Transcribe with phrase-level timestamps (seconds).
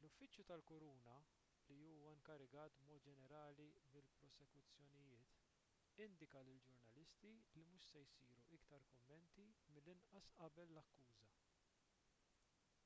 [0.00, 1.14] l-uffiċċju tal-kuruna
[1.70, 5.34] li huwa inkarigat b'mod ġenerali mill-prosekuzzjonijiet
[6.06, 11.28] indika lill-ġurnalisti li mhux se jsiru iktar kummenti mill-inqas qabel l-akkuża